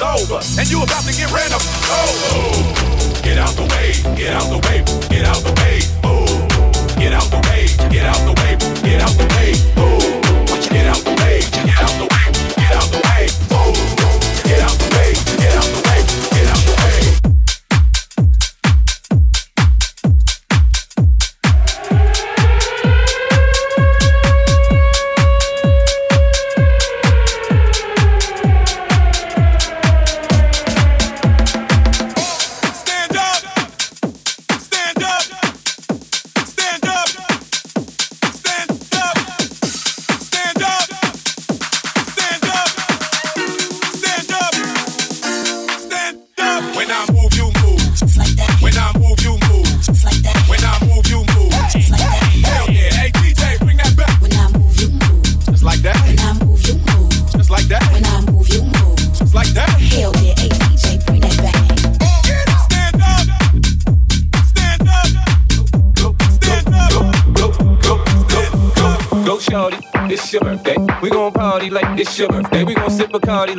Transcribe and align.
knocked 0.00 0.20
over, 0.20 0.40
and 0.58 0.70
you 0.70 0.82
about 0.82 1.04
to 1.04 1.12
get 1.12 1.30
ran 1.32 1.52
up 1.52 1.62
over. 1.90 3.22
Get 3.22 3.38
out 3.38 3.54
the 3.56 3.62
way, 3.62 4.16
get 4.16 4.32
out 4.32 4.48
the 4.50 4.58
way, 4.68 4.82
get 5.08 5.24
out 5.24 5.42
the 5.42 5.52
way, 5.60 5.80
ooh. 6.06 6.98
Get 6.98 7.12
out 7.12 7.30
the 7.30 7.40
way, 7.48 7.66
get 7.90 8.04
out 8.04 8.18
the 8.24 8.32
way, 8.40 8.56
get 8.82 9.00
out 9.00 9.10
the 9.10 9.26
way, 9.34 9.54
ooh. 9.82 10.23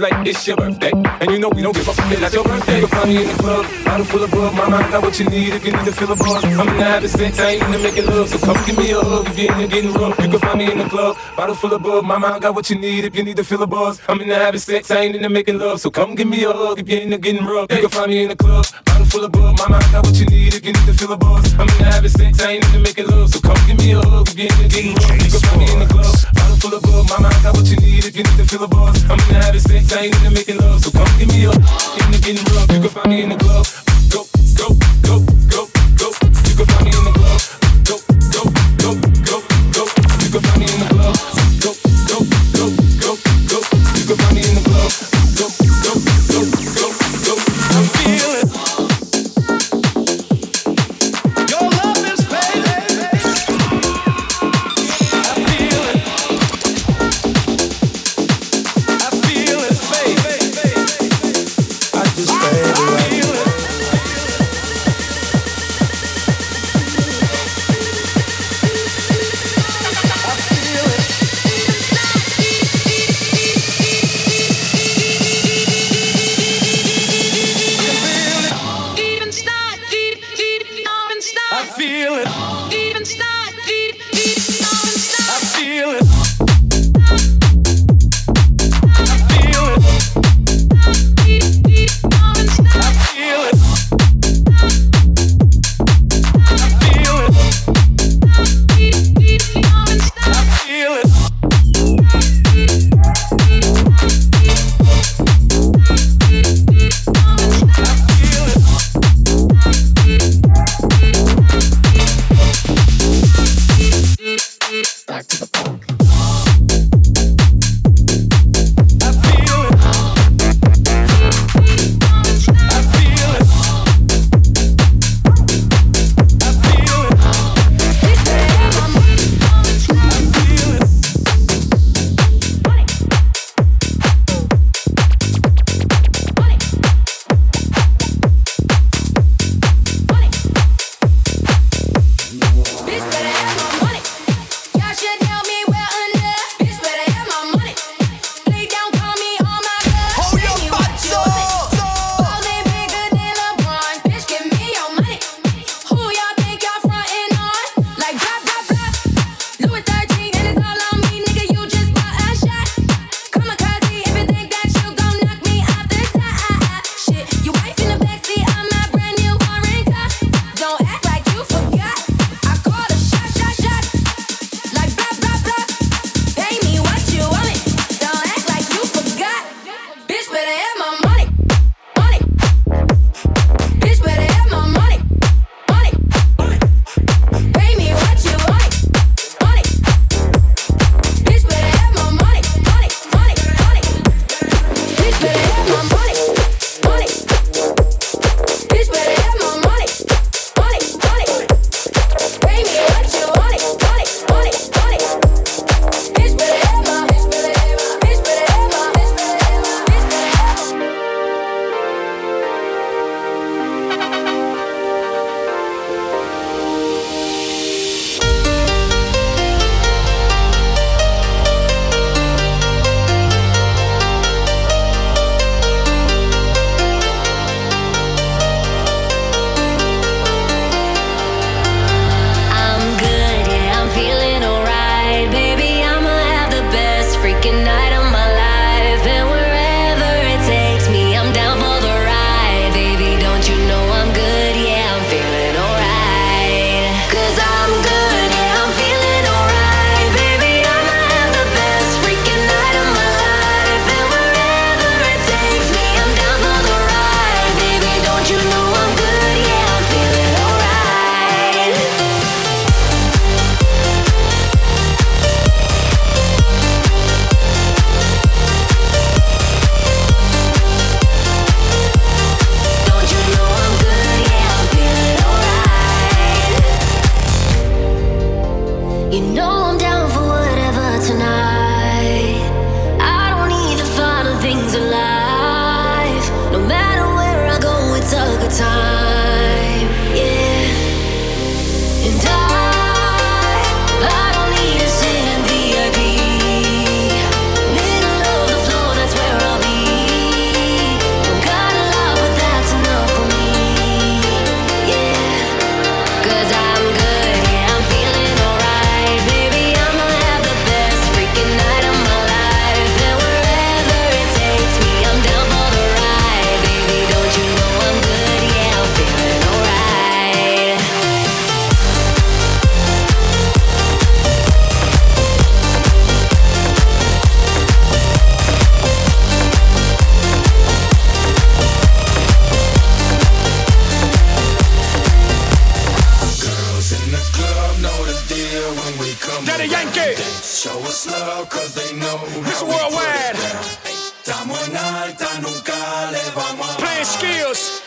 It's 0.04 0.48
your 0.48 0.58
birthday. 0.58 0.92
And 0.92 1.32
you 1.32 1.40
know 1.40 1.50
we 1.50 1.62
don't 1.62 1.76
give 1.76 1.88
a 1.88 1.94
fuck, 1.94 2.12
it's 2.12 2.34
your 2.34 2.44
birthday. 2.44 2.82
You 2.82 2.88
can 2.88 2.98
find 2.98 3.10
me 3.10 3.22
in 3.22 3.28
the 3.28 3.34
club, 3.44 3.66
bottle 3.86 4.06
full 4.06 4.24
of 4.24 4.32
bug. 4.32 4.54
My 4.54 4.70
mind 4.70 4.92
got 4.92 5.04
what 5.04 5.20
you 5.20 5.30
need 5.30 5.54
if 5.54 5.66
you 5.66 5.72
need 5.72 5.86
to 5.86 5.92
feel 5.92 6.12
a 6.12 6.16
buzz. 6.16 6.44
I'm 6.44 6.68
in 6.68 6.78
the 6.78 6.84
habit, 6.84 7.10
sex, 7.10 7.40
I 7.40 7.52
ain't 7.52 7.64
into 7.64 7.80
making 7.80 8.06
love. 8.08 8.30
So 8.30 8.38
come 8.40 8.66
give 8.66 8.78
me 8.78 8.92
a 8.92 9.02
hug 9.02 9.28
if 9.30 9.38
you're 9.38 9.54
into 9.54 9.68
getting 9.68 9.94
rough. 9.94 10.20
You 10.20 10.30
can 10.30 10.40
find 10.40 10.58
me 10.60 10.72
in 10.72 10.78
the 10.78 10.90
club, 10.90 11.18
bottle 11.38 11.56
full 11.56 11.74
of 11.74 11.84
bug. 11.84 12.04
My 12.04 12.18
mind 12.18 12.42
got 12.42 12.56
what 12.56 12.70
you 12.70 12.78
need 12.78 13.06
if 13.06 13.16
you 13.16 13.24
need 13.24 13.38
to 13.38 13.44
feel 13.44 13.64
a 13.64 13.68
buzz. 13.68 14.02
I'm 14.08 14.22
in 14.22 14.30
the 14.30 14.36
habit, 14.36 14.60
sex, 14.60 14.92
I 14.92 15.02
ain't 15.02 15.16
into 15.16 15.30
making 15.30 15.60
love. 15.60 15.80
So 15.80 15.90
come 15.90 16.16
give 16.16 16.28
me 16.28 16.44
a 16.44 16.52
hug 16.52 16.80
if 16.80 16.90
you're 16.90 17.02
into 17.02 17.18
getting 17.18 17.46
rough. 17.46 17.72
You 17.72 17.82
can 17.82 17.90
find 17.90 18.12
me 18.12 18.24
in 18.24 18.30
the 18.30 18.36
club, 18.36 18.66
full 19.16 19.26
of 19.26 19.32
bug. 19.32 19.58
My 19.60 19.68
mind 19.70 19.92
got 19.92 20.06
what 20.06 20.16
you 20.16 20.26
need 20.26 20.54
if 20.54 20.66
you 20.66 20.74
need 20.74 20.86
to 20.86 20.94
feel 20.94 21.12
a 21.14 21.18
buzz. 21.18 21.54
I'm 21.54 21.70
in 21.70 21.78
the 21.80 21.86
habit, 21.86 22.12
sex, 22.12 22.42
I 22.42 22.60
ain't 22.60 22.66
into 22.66 22.80
making 22.80 23.08
love. 23.08 23.30
So 23.32 23.40
come 23.40 23.56
give 23.68 23.78
me 23.78 23.94
a 23.94 24.00
hug 24.00 24.28
if 24.28 24.38
you're 24.38 24.52
into 24.52 24.68
getting 24.68 24.96
rough. 24.96 25.24
You 25.24 25.32
can 25.32 25.42
find 25.48 25.60
me 25.62 25.68
in 25.72 25.80
the 25.80 25.88
club, 25.88 26.16
bottle 26.36 26.58
full 26.60 26.74
of 26.76 26.82
bug. 26.84 27.04
My 27.10 27.20
mind 27.24 27.40
got 27.44 27.56
what 27.56 27.68
you 27.68 27.78
need 27.78 28.04
if 28.04 28.16
you 28.16 28.24
need 28.24 28.38
to 28.38 28.46
feel 28.46 28.64
a 28.64 28.68
buzz. 28.68 29.04
I'm 29.08 29.20
in 29.20 29.28
the 29.32 29.40
habit, 29.40 29.62
sex, 29.62 29.94
I 29.94 30.12
ain't 30.12 30.16
into 30.16 30.32
making 30.32 30.58
love. 30.58 30.84
So 30.84 30.92
come 30.92 31.08
give 31.18 31.30
me 31.30 31.46
a 31.46 31.52
hug. 31.52 31.64
in 32.04 32.12
the 32.12 32.20
getting 32.20 32.46
rough. 32.56 32.70
You 32.72 32.82
can 32.84 32.90
find 32.90 33.10
me 33.10 33.24
in 33.24 33.30
the 33.30 33.38
club. 33.38 33.95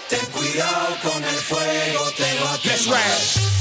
Ten 0.08 0.24
cuidado 0.32 0.96
con 1.02 1.22
el 1.22 1.36
fuego, 1.36 2.10
te 2.16 2.40
va 2.40 2.54
a 2.54 2.58
Let's 2.64 2.86
ride. 2.86 2.96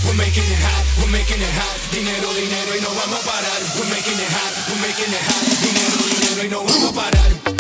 We're 0.05 0.15
making 0.15 0.43
it 0.43 0.59
hot, 0.63 0.85
we're 1.01 1.11
making 1.11 1.41
it 1.41 1.53
hot. 1.59 1.75
Dinero, 1.91 2.33
dinero 2.33 2.77
y 2.77 2.81
no 2.81 2.87
vamos 2.87 3.19
a 3.19 3.25
parar. 3.27 3.61
We're 3.75 3.89
making 3.89 4.15
it 4.15 4.31
hot, 4.31 4.53
we're 4.69 4.87
making 4.87 5.11
it 5.11 5.23
hot. 5.27 5.43
Dinero, 5.59 5.99
dinero 6.07 6.43
y 6.45 6.49
no 6.49 6.63
vamos 6.63 6.89
a 6.89 6.95
parar. 6.95 7.56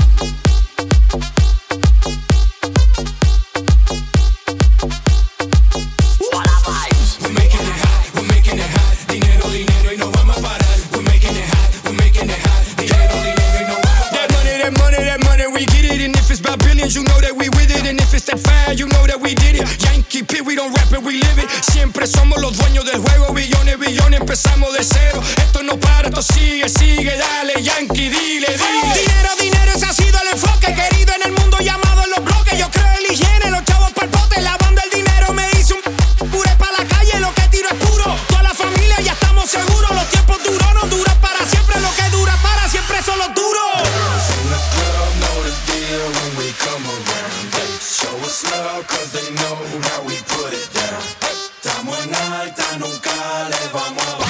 Somos 22.05 22.39
los 22.39 22.55
dueños 22.55 22.85
del 22.85 22.99
juego, 22.99 23.33
billones, 23.33 23.79
billones, 23.79 24.19
empezamos 24.19 24.71
de 24.73 24.83
cero. 24.83 25.21
Esto 25.37 25.63
no 25.63 25.79
para, 25.79 26.09
esto 26.09 26.21
sigue, 26.21 26.69
sigue, 26.69 27.17
dale, 27.17 27.61
Yankee, 27.63 28.09
dile, 28.09 28.47
dile. 28.47 29.26
nunca 52.77 53.49
le 53.49 53.67
vamos 53.73 54.03
a 54.03 54.26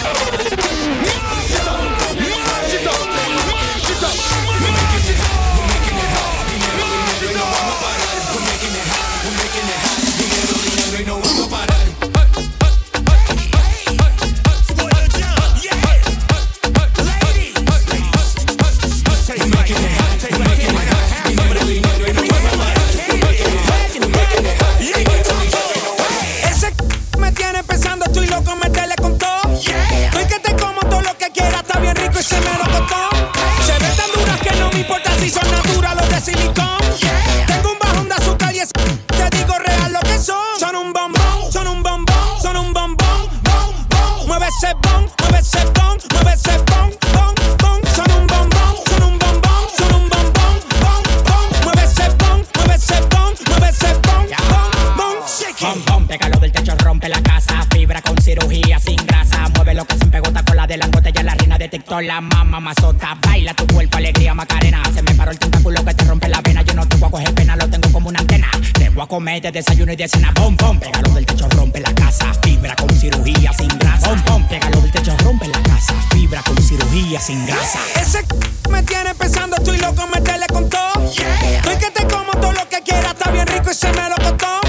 comete 69.08 69.52
desayuno 69.52 69.94
y 69.94 69.96
de 69.96 70.08
cena, 70.08 70.34
pom, 70.34 70.56
pom. 70.56 70.80
Pégalo 70.80 71.10
del 71.12 71.26
techo, 71.26 71.48
rompe 71.50 71.80
la 71.80 71.94
casa, 71.96 72.32
fibra 72.44 72.76
con 72.76 72.90
cirugía 72.90 73.52
sin 73.54 73.70
grasa. 73.80 74.10
Pom, 74.10 74.22
pom. 74.24 74.48
Pégalo 74.48 74.82
del 74.82 74.92
techo, 74.92 75.16
rompe 75.24 75.48
la 75.48 75.62
casa, 75.64 75.94
fibra 76.12 76.42
con 76.44 76.58
cirugía 76.62 77.20
sin 77.20 77.46
grasa. 77.46 77.80
Ese 78.00 78.20
c 78.20 78.70
me 78.70 78.84
tiene 78.84 79.16
pensando, 79.16 79.56
estoy 79.56 79.78
loco, 79.78 80.06
meterle 80.08 80.48
con 80.48 80.70
todo. 80.70 81.12
Yeah. 81.14 81.58
Estoy 81.58 81.78
que 81.78 81.92
te 81.92 82.08
como 82.08 82.32
todo 82.34 82.52
lo 82.52 82.68
que 82.70 82.82
quiera, 82.82 83.12
está 83.12 83.32
bien 83.32 83.48
rico 83.48 83.72
y 83.72 83.74
se 83.74 83.92
me 83.94 84.10
lo 84.10 84.16
costó. 84.16 84.60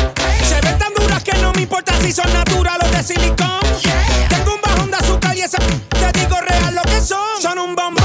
Se 0.49 0.61
ven 0.61 0.79
tan 0.79 0.95
duras 0.95 1.23
que 1.23 1.37
no 1.39 1.53
me 1.53 1.63
importa 1.63 1.93
si 2.01 2.13
son 2.13 2.33
naturales 2.33 2.89
o 2.89 2.97
de 2.97 3.03
silicón. 3.03 3.61
Tengo 4.29 4.55
un 4.55 4.61
bajón 4.63 4.91
de 4.91 4.97
azúcar 4.97 5.37
y 5.37 5.43
ese 5.43 5.59
te 5.59 6.19
digo 6.19 6.41
real 6.41 6.75
lo 6.75 6.83
que 6.83 7.01
son. 7.01 7.43
Son 7.43 7.59
un 7.59 7.75
bombo 7.75 7.98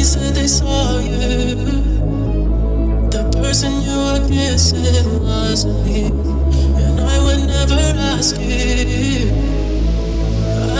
they 0.00 0.04
said 0.04 0.34
they 0.34 0.46
saw 0.46 0.98
you. 0.98 1.56
The 3.12 3.22
person 3.36 3.82
you 3.84 3.96
were 4.06 4.26
kissing 4.26 5.04
wasn't 5.20 5.84
me, 5.84 6.06
and 6.80 6.98
I 6.98 7.16
would 7.24 7.44
never 7.46 7.82
ask 8.08 8.40
you. 8.40 9.28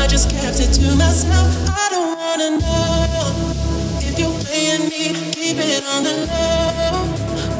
I 0.01 0.07
just 0.07 0.31
kept 0.31 0.59
it 0.65 0.73
to 0.81 0.97
myself. 0.97 1.53
I 1.69 1.87
don't 1.93 2.17
wanna 2.17 2.51
know 2.65 3.53
if 4.01 4.19
you're 4.19 4.41
paying 4.49 4.89
me, 4.89 5.13
keep 5.37 5.59
it 5.69 5.85
on 5.93 6.03
the 6.03 6.15
low. 6.25 7.05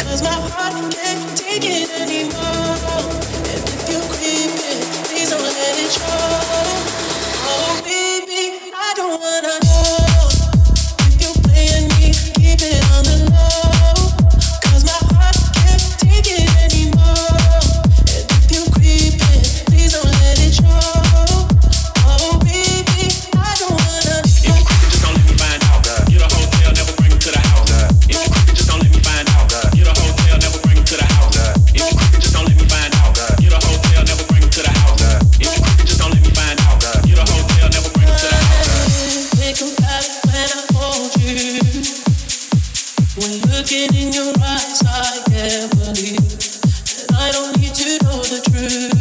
Cause 0.09 0.23
my 0.23 0.39
heart 0.53 0.73
can't 0.95 1.37
take 1.37 1.65
it 1.65 1.91
anymore. 2.01 3.05
And 3.53 3.61
if 3.69 3.85
you're 3.91 4.09
creeping, 4.17 4.81
please 5.05 5.29
don't 5.29 5.43
let 5.45 5.75
it 5.85 5.93
show. 5.93 6.25
Oh, 7.53 7.83
baby, 7.85 8.73
I 8.73 8.95
don't 8.97 9.21
wanna. 9.21 9.70
the 48.31 48.41
truth. 48.43 49.00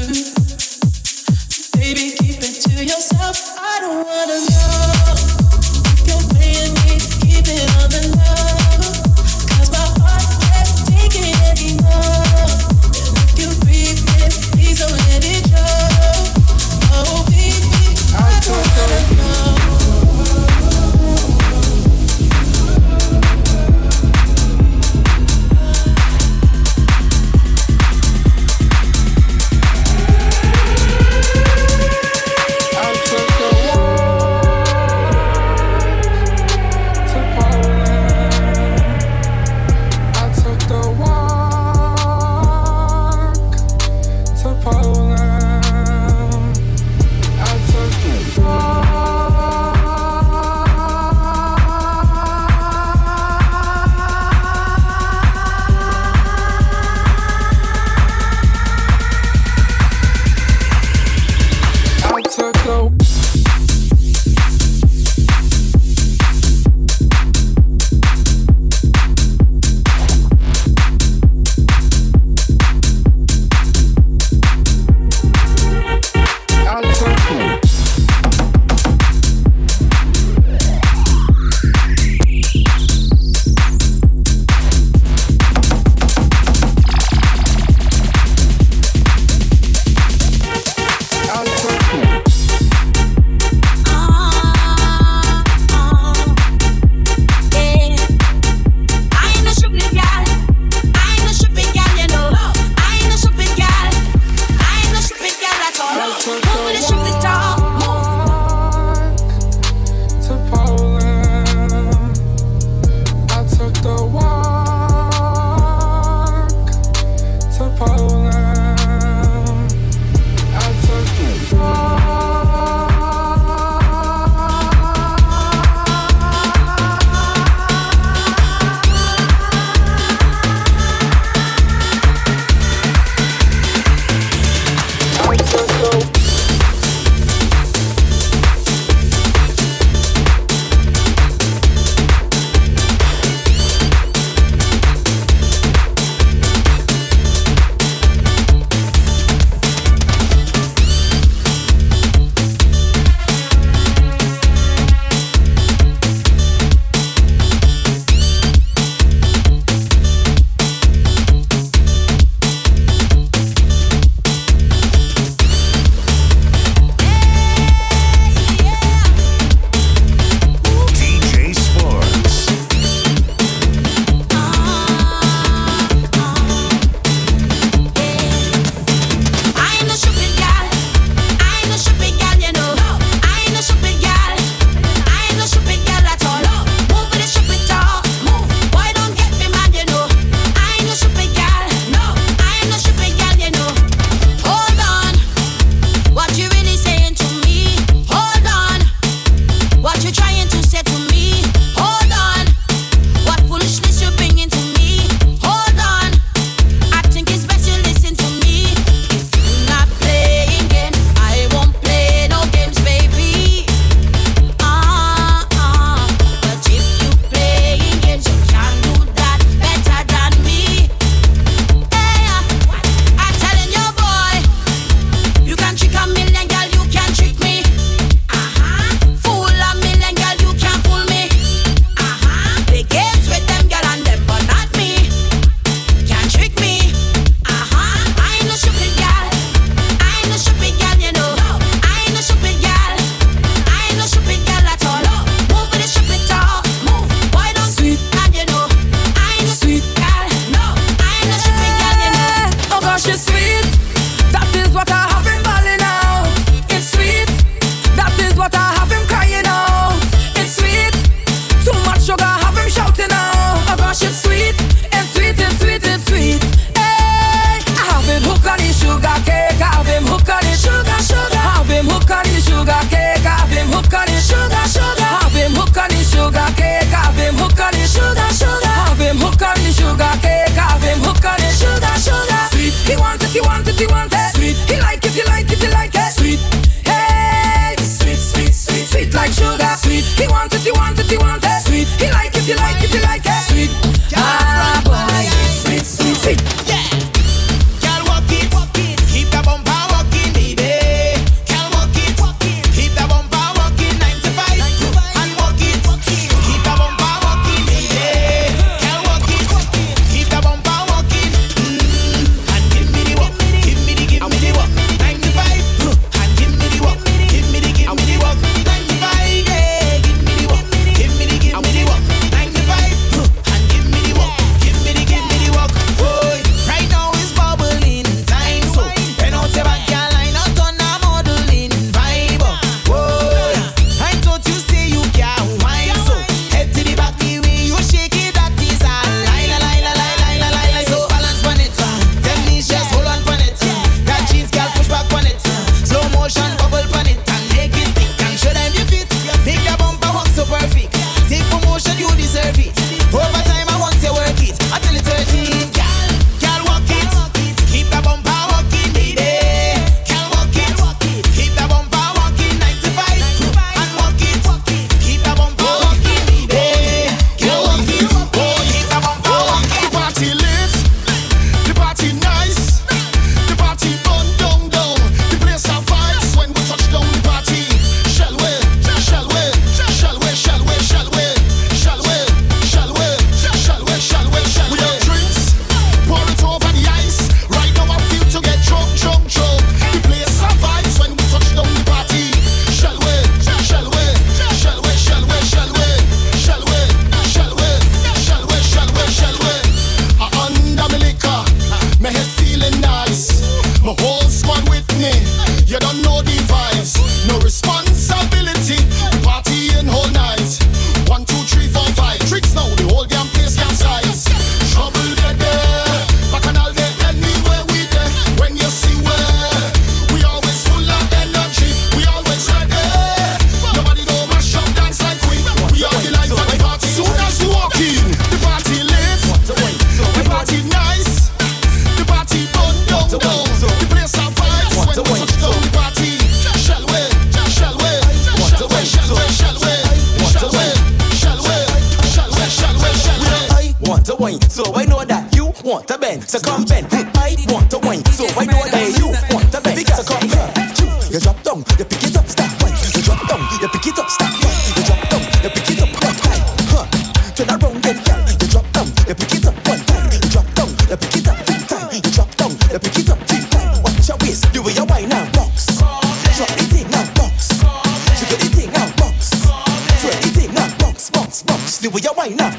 you 471.90 471.94
with 471.94 472.04
your 472.04 472.14
wine. 472.14 472.59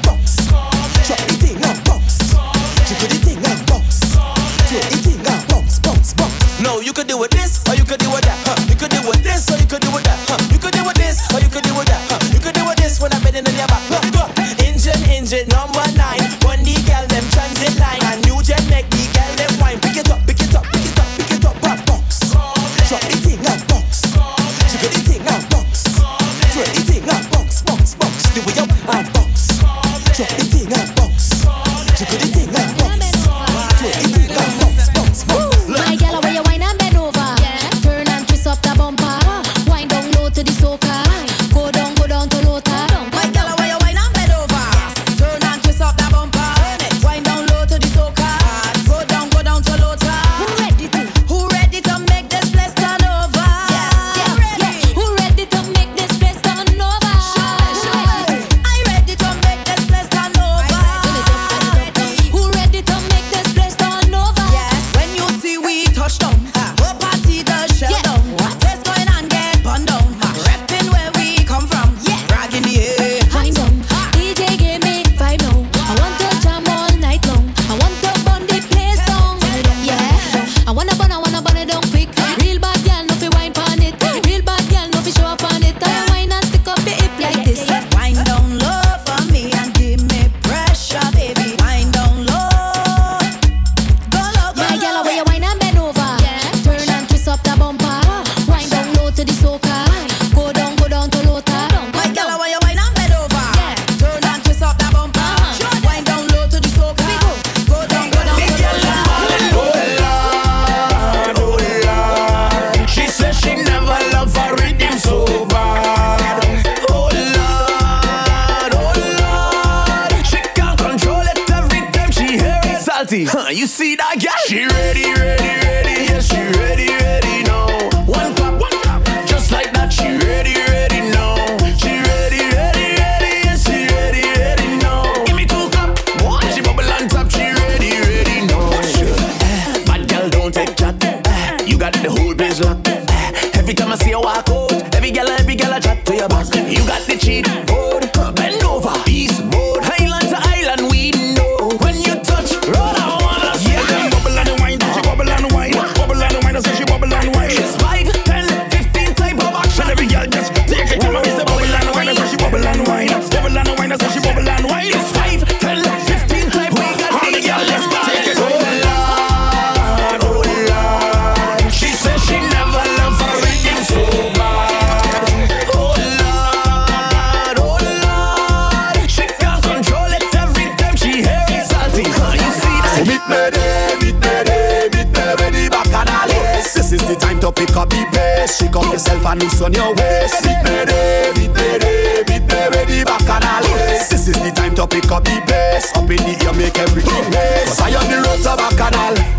Up 195.95 196.09
in 196.09 196.17
the 196.17 196.45
air, 196.45 196.53
make 196.53 196.77
everything 196.77 197.29
blaze. 197.31 197.79
I 197.79 197.89
am 197.89 198.07
the 198.09 198.17
road 198.27 198.41
to 198.43 198.55
Bacchanal. 198.57 199.30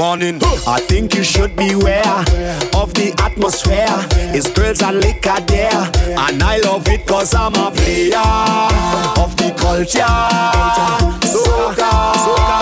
Warning. 0.00 0.40
I 0.66 0.80
think 0.88 1.14
you 1.14 1.22
should 1.22 1.54
beware 1.54 2.24
of 2.72 2.94
the 2.94 3.12
atmosphere. 3.20 3.84
It's 4.32 4.50
girls 4.50 4.80
and 4.80 4.96
liquor 4.96 5.38
there. 5.44 5.82
And 6.16 6.42
I 6.42 6.56
love 6.64 6.88
it 6.88 7.06
cause 7.06 7.34
I'm 7.34 7.52
a 7.52 7.70
player 7.70 8.16
of 9.20 9.36
the 9.36 9.52
culture. 9.60 10.00
Soca, 11.28 11.92
soca, 12.16 12.60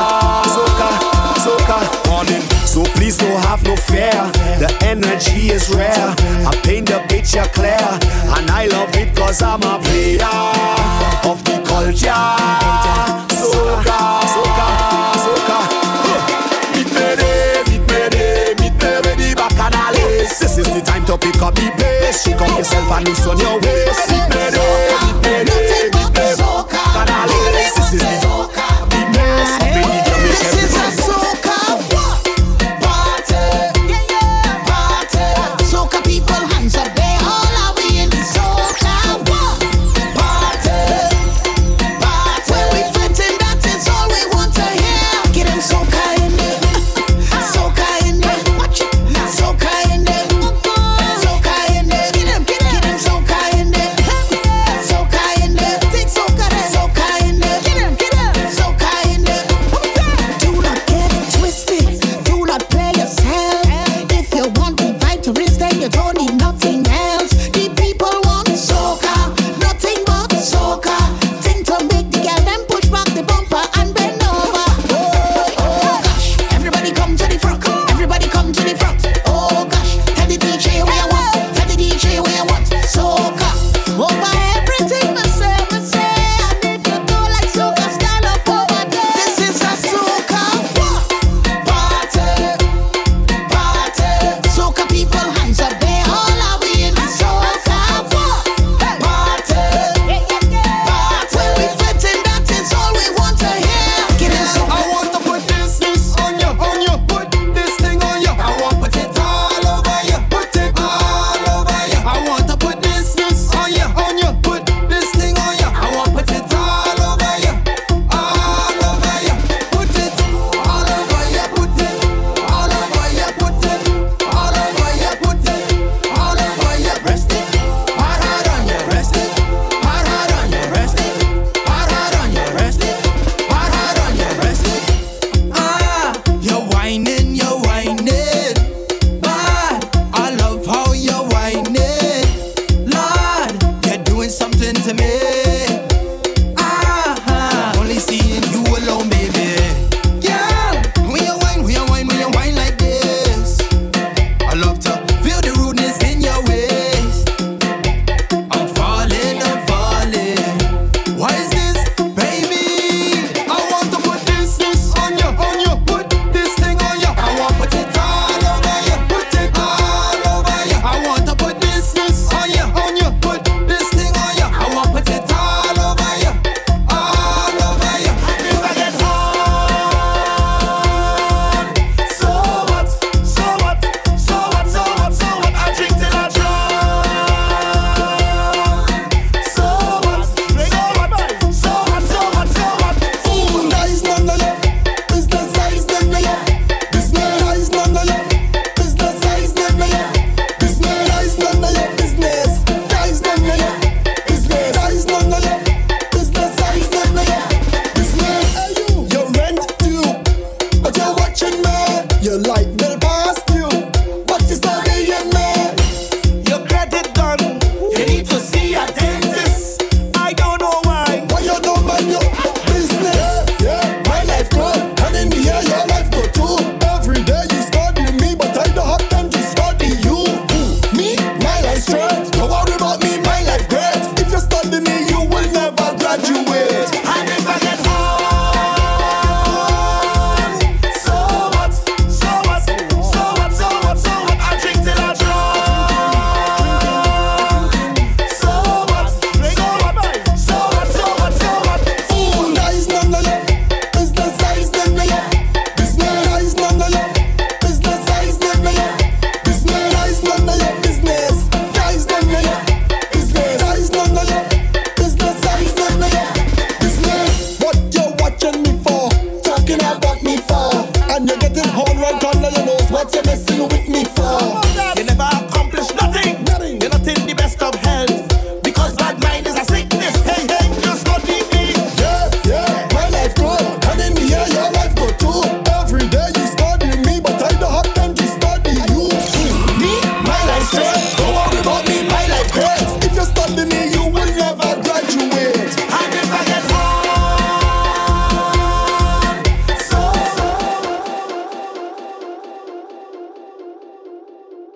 soca, 0.50 0.90
soca. 1.46 2.10
Warning. 2.10 2.42
So 2.66 2.82
please 2.98 3.18
don't 3.18 3.40
have 3.44 3.62
no 3.62 3.76
fear. 3.76 4.18
The 4.58 4.76
energy 4.82 5.52
is 5.52 5.70
rare. 5.72 5.94
I 6.42 6.60
paint 6.64 6.88
the 6.88 6.98
picture 7.08 7.46
clear. 7.54 7.86
And 8.34 8.50
I 8.50 8.66
love 8.66 8.92
it 8.96 9.14
cause 9.14 9.42
I'm 9.42 9.62
a 9.62 9.78
player 9.78 10.26
of 11.22 11.38
the 11.44 11.62
culture. 11.70 12.10
Soca, 13.30 14.26
soca. 14.26 15.17
it 21.08 21.14
up, 21.14 21.20
the 21.20 21.38
could 21.38 21.54
be 21.54 21.70
bass. 21.82 22.24
Pick 22.24 22.40
up 22.40 22.58
yourself 22.58 22.92
and 22.92 23.08
loosen 23.08 23.38
your 23.38 23.60
waist. 23.60 24.47